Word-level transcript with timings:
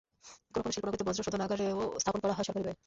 কোনো 0.53 0.61
কোনো 0.63 0.73
শিল্পনগরীতে 0.75 1.05
বর্জ্য 1.07 1.21
শোধনাগারও 1.23 1.67
স্থাপন 2.01 2.19
করা 2.21 2.33
হয় 2.33 2.45
সরকারি 2.47 2.65
ব্যয়ে। 2.65 2.79